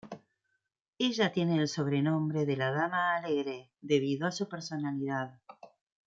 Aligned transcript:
Ella 0.97 1.31
tiene 1.31 1.57
el 1.59 1.67
sobrenombre 1.67 2.47
de 2.47 2.57
la 2.57 2.71
"Dama 2.71 3.17
alegre", 3.17 3.69
debido 3.81 4.25
a 4.25 4.31
su 4.31 4.49
personalidad. 4.49 5.39